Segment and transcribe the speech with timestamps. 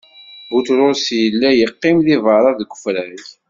[0.49, 3.21] Buṭrus illa yeqqim di beṛṛa, deg ufrag.